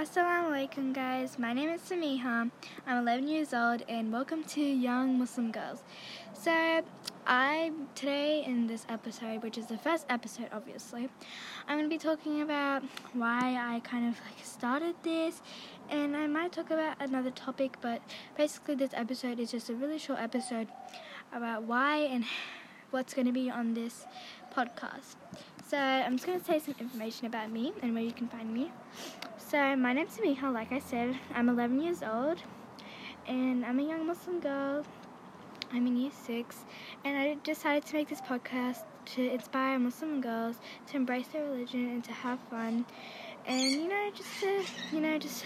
[0.00, 2.50] Assalamu alaikum guys, my name is Samiha,
[2.86, 5.82] I'm 11 years old and welcome to Young Muslim Girls.
[6.32, 6.80] So,
[7.26, 11.10] I, today in this episode, which is the first episode obviously,
[11.68, 12.82] I'm going to be talking about
[13.12, 15.42] why I kind of like started this
[15.90, 18.00] and I might talk about another topic but
[18.38, 20.68] basically this episode is just a really short episode
[21.30, 22.24] about why and
[22.90, 24.06] what's going to be on this
[24.56, 25.16] podcast.
[25.70, 28.52] So, I'm just going to say some information about me and where you can find
[28.52, 28.72] me.
[29.38, 31.16] So, my name's Samiha, like I said.
[31.32, 32.42] I'm 11 years old,
[33.28, 34.84] and I'm a young Muslim girl.
[35.72, 36.64] I'm in year six,
[37.04, 38.82] and I decided to make this podcast
[39.14, 40.56] to inspire Muslim girls
[40.88, 42.84] to embrace their religion and to have fun
[43.46, 44.62] and you know just to
[44.92, 45.44] you know just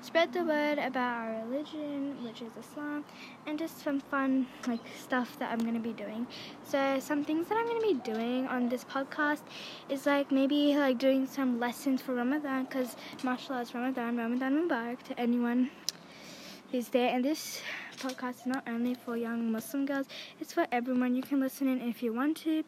[0.00, 3.04] spread the word about our religion which is islam
[3.46, 6.26] and just some fun like stuff that i'm going to be doing.
[6.64, 9.42] So some things that i'm going to be doing on this podcast
[9.88, 15.02] is like maybe like doing some lessons for ramadan because mashallah is ramadan ramadan mubarak
[15.04, 15.70] to anyone
[16.70, 17.14] who's there.
[17.14, 17.60] And this
[17.98, 20.06] podcast is not only for young muslim girls
[20.40, 21.14] it's for everyone.
[21.14, 22.64] You can listen in if you want to.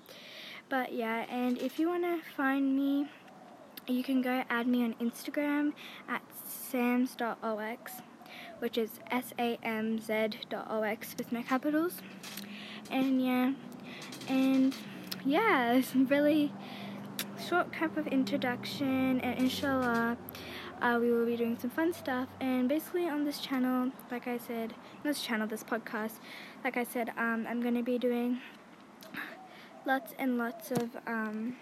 [0.68, 3.08] But yeah and if you want to find me
[3.86, 5.72] you can go add me on Instagram
[6.08, 7.92] at samz.ox,
[8.58, 12.00] which is S A M Z.ox with no capitals.
[12.90, 13.52] And yeah,
[14.28, 14.74] and
[15.24, 16.52] yeah, it's really
[17.48, 20.16] short kind of introduction, and inshallah.
[20.82, 24.36] Uh, we will be doing some fun stuff and basically on this channel like i
[24.36, 26.14] said this channel this podcast
[26.62, 28.38] like i said um, i'm going to be doing
[29.86, 31.56] lots and lots of um,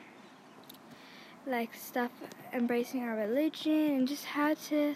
[1.47, 2.11] like stuff
[2.53, 4.95] embracing our religion and just how to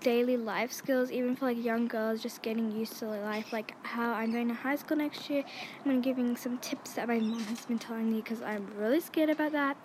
[0.00, 3.52] daily life skills even for like young girls just getting used to life.
[3.52, 5.44] Like how i'm going to high school next year
[5.78, 8.66] i'm going to giving some tips that my mom has been telling me because i'm
[8.76, 9.76] really scared about that.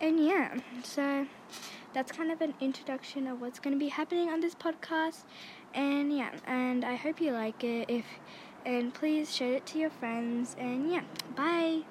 [0.00, 1.26] And yeah so
[1.92, 5.24] that's kind of an introduction of what's going to be happening on this podcast.
[5.74, 8.04] And yeah and i hope you like it if
[8.64, 10.56] and please share it to your friends.
[10.58, 11.02] And yeah
[11.36, 11.82] bye